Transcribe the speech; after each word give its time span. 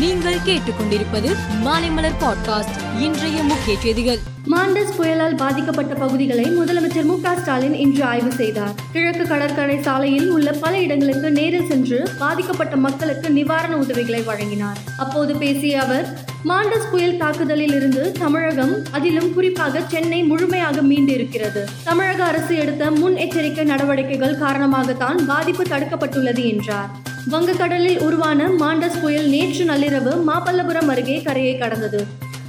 நீங்கள் 0.00 0.36
கேட்டுக்கொண்டிருப்பது 0.46 1.36
மாலைமலர் 1.64 2.16
பாட்காஸ்ட் 2.20 3.00
இன்றைய 3.00 3.42
முக்கிய 3.42 3.78
செய்திகள். 3.78 4.18
மாண்டஸ் 4.50 4.92
புயலால் 4.98 5.36
பாதிக்கப்பட்ட 5.36 5.94
பகுதிகளை 5.94 6.44
முதலமைச்சர் 6.44 7.04
மு 7.04 7.18
ஸ்டாலின் 7.42 7.74
இன்று 7.74 8.04
ஆய்வு 8.04 8.32
செய்தார். 8.32 8.74
கிழக்கு 8.92 9.26
கடற்கரை 9.26 9.82
சாலையில் 9.82 10.30
உள்ள 10.30 10.52
பல 10.52 10.78
இடங்களுக்கு 10.78 11.30
நேரில் 11.30 11.66
சென்று 11.66 12.08
பாதிக்கப்பட்ட 12.18 12.76
மக்களுக்கு 12.76 13.30
நிவாரண 13.30 13.76
உதவிகளை 13.76 14.22
வழங்கினார். 14.22 14.78
அப்போது 14.98 15.36
பேசிய 15.36 15.82
அவர் 15.82 16.18
மாண்டஸ் 16.44 16.90
புயல் 16.90 17.16
தாக்குதலில் 17.16 17.74
இருந்து 17.74 18.12
தமிழகம் 18.12 18.74
அதிலும் 18.90 19.34
குறிப்பாக 19.34 19.80
சென்னை 19.88 20.22
முழுமையாக 20.22 20.82
மீண்டு 20.82 21.12
இருக்கிறது 21.12 21.68
தமிழக 21.84 22.24
அரசு 22.24 22.56
எடுத்த 22.56 22.90
முன் 22.90 23.16
எச்சரிக்கை 23.16 23.64
நடவடிக்கைகள் 23.64 24.38
காரணமாகத்தான் 24.38 25.26
பாதிப்பு 25.26 25.62
தடுக்கப்பட்டுள்ளது 25.62 26.48
என்றார். 26.48 26.90
வங்கக்கடலில் 27.28 27.98
உருவான 27.98 28.48
மாண்டஸ் 28.48 29.00
புயல் 29.00 29.28
நேற்று 29.28 29.64
நள்ளிரவு 29.64 30.12
மாமல்லபுரம் 30.28 30.88
அருகே 30.88 31.22
கரையை 31.22 31.58
கடந்தது. 31.58 32.06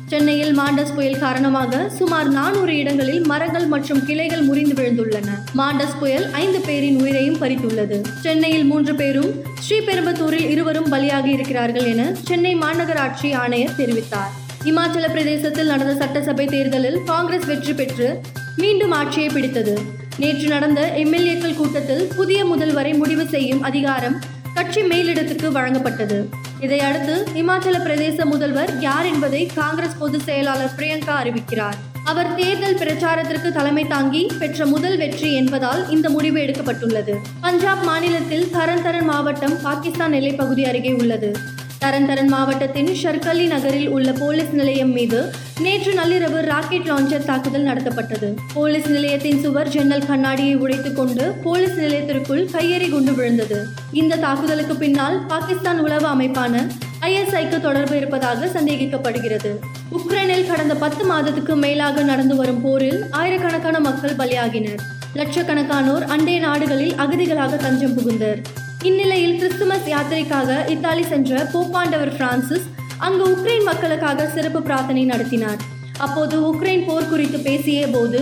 சென்னையில் 0.07 0.59
மாண்டஸ் 0.59 0.93
புயல் 0.95 1.20
காரணமாக 1.20 1.89
சுமார் 1.89 2.27
நானூறு 2.27 2.77
இடங்களில் 2.77 3.26
மரங்கள் 3.26 3.65
மற்றும் 3.65 4.05
கிளைகள் 4.05 4.41
முறிந்து 4.41 4.73
விழுந்துள்ளன. 4.73 5.29
மாண்டஸ் 5.57 5.98
புயல் 5.99 6.31
ஐந்து 6.31 6.59
பேரின் 6.59 7.02
உயிரையும் 7.02 7.38
பறித்துள்ளது. 7.38 8.02
சென்னையில் 8.21 8.63
மூன்று 8.63 8.95
பேரும் 8.95 9.31
ஸ்ரீபெரும்பத்தூரில் 9.70 10.49
இருவரும் 10.49 10.91
பலியாகி 10.91 11.26
இருக்கிறார்கள் 11.26 11.85
என 11.85 12.13
சென்னை 12.23 12.55
மாநகராட்சி 12.55 13.34
ஆணையர் 13.34 13.77
தெரிவித்தார். 13.77 14.29
இமாச்சல 14.63 15.07
பிரதேசத்தில் 15.12 15.67
நடந்த 15.67 15.95
சட்டசபை 15.95 16.45
தேர்தலில் 16.45 17.03
காங்கிரஸ் 17.03 17.45
வெற்றி 17.45 17.73
பெற்று 17.73 18.20
மீண்டும் 18.57 18.91
ஆட்சியை 18.91 19.29
பிடித்தது. 19.29 19.77
நேற்று 20.17 20.48
நடந்த 20.48 20.93
எம்எல்ஏக்கள் 20.95 21.55
கூட்டத்தில் 21.55 22.07
புதிய 22.15 22.45
முதல்வரை 22.45 22.98
முடிவு 22.98 23.27
செய்யும் 23.27 23.62
அதிகாரம் 23.62 24.21
கட்சி 24.61 24.81
மேலிடத்துக்கு 24.81 25.47
வழங்கப்பட்டது. 25.51 26.25
இதையடுத்து 26.59 27.27
இமாச்சல 27.35 27.77
பிரதேச 27.83 28.25
முதல்வர் 28.25 28.79
யார் 28.79 29.05
என்பதை 29.05 29.45
காங்கிரஸ் 29.45 29.97
பொதுச் 29.97 30.21
செயலாளர் 30.21 30.71
பிரியங்கா 30.77 31.15
அறிவிக்கிறார். 31.23 31.77
அவர் 32.03 32.35
தேர்தல் 32.35 32.76
பிரச்சாரத்திற்கு 32.76 33.51
தலைமை 33.51 33.87
தாங்கி 33.87 34.27
பெற்ற 34.40 34.65
முதல் 34.65 34.98
வெற்றி 34.98 35.35
என்பதால் 35.35 35.90
இந்த 35.90 36.09
முடிவு 36.09 36.40
எடுக்கப்பட்டுள்ளது. 36.40 37.15
பஞ்சாப் 37.41 37.84
மாநிலத்தில் 37.84 38.49
தரன் 38.49 38.81
தரன் 38.81 39.03
மாவட்டம் 39.03 39.62
பாகிஸ்தான் 39.62 40.13
எல்லைப்பகுதி 40.13 40.68
அருகே 40.68 40.91
உள்ளது. 40.91 41.37
தரன் 41.84 42.05
தரன் 42.05 42.27
மாவட்டத்தின் 42.27 42.87
ஷர்கலி 42.87 43.48
நகரில் 43.48 43.90
உள்ள 43.90 44.12
போலீஸ் 44.12 44.51
நிலையம் 44.51 44.91
மீது 44.91 45.32
நேற்று 45.60 45.93
நள்ளிரவு 45.93 46.40
ராக்கெட் 46.41 46.90
லாஞ்சர் 46.90 47.26
தாக்குதல் 47.26 47.65
நடத்தப்பட்டது. 47.65 48.34
போலீஸ் 48.54 48.90
நிலையத்தின் 48.90 49.40
சுவர் 49.41 49.68
ஜன்னல் 49.68 50.05
கண்ணாடியை 50.05 50.55
உடைத்துக் 50.55 50.96
கொண்டு 50.96 51.35
போலீஸ் 51.43 51.71
நிலையத்திற்குள் 51.71 52.43
கையெறி 52.52 52.90
குண்டு 52.90 53.13
விழுந்தது. 53.13 53.65
இந்த 53.91 54.15
தாக்குதலுக்கு 54.15 54.76
பின்னால் 54.76 55.26
பாகிஸ்தான் 55.26 55.79
உளவு 55.79 56.07
அமைப்பான 56.07 56.68
ஐஎஸ்ஐக்கு 57.02 57.59
தொடர்பு 57.59 57.98
இருப்பதாக 57.98 58.46
சந்தேகிக்கப்படுகிறது. 58.46 59.54
உக்ரைனில் 59.91 60.48
கடந்த 60.48 60.76
பத்து 60.76 61.05
மாதத்துக்கு 61.05 61.55
மேலாக 61.55 62.04
நடந்து 62.04 62.35
வரும் 62.35 62.62
போரில் 62.62 63.04
ஆயிரக்கணக்கான 63.12 63.79
மக்கள் 63.79 64.16
பலியாகினர். 64.16 64.81
லட்சக்கணக்கானோர் 65.16 66.06
அண்டை 66.06 66.40
நாடுகளில் 66.40 66.94
அகதிகளாக 66.94 67.56
தஞ்சம் 67.56 67.94
புகுந்தர் 67.94 68.41
இந்நிலையில் 68.90 69.35
கிறிஸ்துமஸ் 69.40 69.90
யாத்திரைக்காக 69.94 70.51
இத்தாலி 70.74 71.03
சென்ற 71.09 71.41
போப்பாண்டவர் 71.53 72.12
பிரான்சிஸ் 72.16 72.66
அங்கு 73.06 73.24
உக்ரைன் 73.34 73.68
மக்களுக்காக 73.68 74.25
சிறப்பு 74.35 74.59
பிரார்த்தனை 74.68 75.03
நடத்தினார். 75.06 75.59
அப்போது 76.06 76.35
உக்ரைன் 76.50 76.85
போர் 76.88 77.07
குறித்து 77.12 77.40
பேசிய 77.47 77.88
போது 77.88 78.22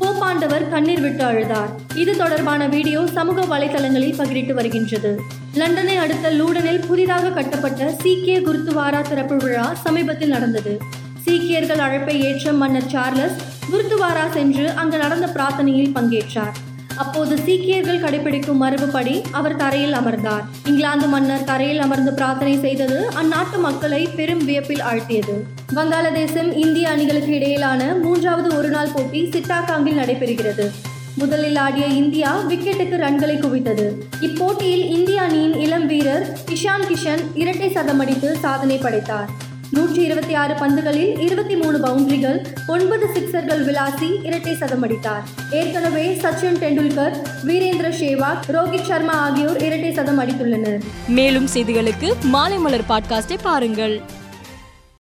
போப்பாண்டவர் 0.00 0.68
கண்ணீர் 0.68 1.02
விட்டு 1.06 1.24
அழுதார். 1.24 1.72
இது 2.02 2.16
தொடர்பான 2.16 2.66
வீடியோ 2.76 3.06
சமூக 3.16 3.46
வலைதளங்களில் 3.54 4.18
பகிரிட்டு 4.20 4.52
வருகின்றது. 4.52 5.12
லண்டனை 5.60 5.96
அடுத்த 6.04 6.34
லூடனில் 6.40 6.84
புதிதாக 6.86 7.32
கட்டப்பட்ட 7.38 7.90
சீக்கிய 8.02 8.38
குருத்துவாரா 8.40 9.02
திறப்பு 9.10 9.36
விழா 9.36 9.66
சமீபத்தில் 9.86 10.34
நடந்தது. 10.36 10.74
சீக்கியர்கள் 11.24 11.84
அழைப்பை 11.88 12.16
ஏற்ற 12.28 12.52
மன்னர் 12.62 12.90
சார்லஸ் 12.94 13.38
குருத்துவாரா 13.72 14.26
சென்று 14.38 14.66
அங்கு 14.74 14.98
நடந்த 14.98 15.28
பிரார்த்தனையில் 15.36 15.94
பங்கேற்றார். 15.98 16.56
அப்போது 16.96 17.36
சீக்கியர்கள் 17.36 18.00
கடைபிடிக்கும் 18.00 18.60
மரபுப்படி 18.60 19.22
அவர் 19.30 19.56
தரையில் 19.56 19.92
அமர்ந்தார். 19.92 20.44
இங்கிலாந்து 20.64 21.06
மன்னர் 21.06 21.44
தரையில் 21.44 21.78
அமர்ந்து 21.78 22.12
பிரார்த்தனை 22.12 22.58
செய்தது 22.58 23.10
அந்நாட்டு 23.22 23.58
மக்களை 23.58 24.08
பெரும் 24.16 24.44
வியப்பில் 24.44 24.80
ஆழ்த்தியது. 24.80 25.36
வங்காளதேசம் 25.74 26.56
இந்திய 26.56 26.88
அணிகளுக்கு 26.88 27.32
இடையிலான 27.34 27.94
மூன்றாவது 27.94 28.56
ஒருநாள் 28.56 28.92
போட்டி 28.94 29.22
சிட்டாகாங்கில் 29.28 29.98
நடைபெறுகிறது. 29.98 30.70
முதலில் 31.16 31.56
ஆடிய 31.56 31.86
இந்தியா 31.86 32.40
விக்கெட்டுக்கு 32.48 32.96
ரன்களை 33.04 33.36
குவித்தது. 33.40 33.86
இப்போட்டியில் 34.20 34.88
இந்திய 34.90 35.22
அணியின் 35.22 35.54
இளம் 35.54 35.86
வீரர் 35.86 36.38
இஷான் 36.48 36.86
கிஷன் 36.88 37.22
இரட்டை 37.34 37.68
சதமடித்து 37.68 38.32
சாதனை 38.32 38.78
படைத்தார். 38.78 39.30
நூற்றி 39.70 40.02
இருபத்தி 40.02 40.34
ஆறு 40.34 40.54
பந்துகளில் 40.54 41.18
இருபத்தி 41.18 41.56
மூணு 41.56 41.78
பவுண்டரிகள் 41.78 42.46
ஒன்பது 42.66 43.06
சிக்சர்கள் 43.14 43.64
விளாசி 43.64 44.24
இரட்டை 44.26 44.54
சதம் 44.54 44.82
அடித்தார். 44.82 45.22
ஏற்கனவே 45.50 46.14
சச்சின் 46.14 46.58
டெண்டுல்கர் 46.60 47.16
வீரேந்திர 47.46 47.90
சேவாக் 48.00 48.38
ரோஹித் 48.48 48.82
சர்மா 48.82 49.12
ஆகியோர் 49.12 49.62
இரட்டை 49.62 49.92
சதம் 49.92 50.20
அடித்துள்ளனர். 50.20 50.80
மேலும் 51.08 51.48
செய்திகளுக்கு 51.54 52.12
மாலை 52.22 52.58
மலர் 52.58 52.84
பாட்காஸ்டை 52.88 53.38
பாருங்கள். 53.42 54.00